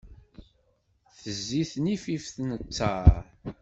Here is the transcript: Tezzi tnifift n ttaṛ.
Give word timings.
Tezzi 1.19 1.61
tnifift 1.71 2.35
n 2.47 2.49
ttaṛ. 2.59 3.09